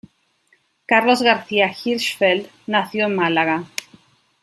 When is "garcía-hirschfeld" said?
1.21-2.47